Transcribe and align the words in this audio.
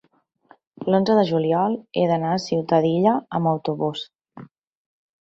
l'onze 0.93 1.17
de 1.19 1.25
juliol 1.33 1.77
he 2.01 2.07
d'anar 2.13 2.33
a 2.39 2.41
Ciutadilla 2.49 3.17
amb 3.41 3.55
autobús. 3.57 4.07